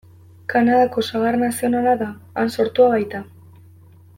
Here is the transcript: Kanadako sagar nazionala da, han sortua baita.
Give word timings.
Kanadako 0.53 1.03
sagar 1.09 1.37
nazionala 1.43 1.93
da, 2.01 2.07
han 2.41 2.53
sortua 2.57 2.89
baita. 2.95 3.25